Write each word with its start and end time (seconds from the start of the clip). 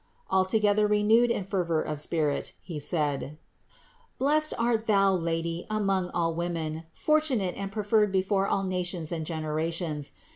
Altogether 0.31 0.87
renewed 0.87 1.29
in 1.29 1.43
fervor 1.43 1.83
of 1.83 1.99
spirit 1.99 2.53
he 2.63 2.79
said: 2.79 3.37
410. 4.17 4.17
"Blessed 4.17 4.53
art 4.57 4.87
Thou, 4.87 5.13
Lady, 5.13 5.67
among 5.69 6.09
all 6.09 6.33
women, 6.33 6.85
fortunate 6.91 7.53
and 7.55 7.71
preferred 7.71 8.11
before 8.11 8.47
all 8.47 8.63
nations 8.63 9.11
and 9.11 9.27
genera 9.27 9.71
tions. 9.71 10.13